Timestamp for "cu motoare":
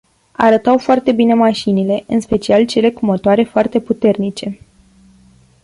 2.91-3.43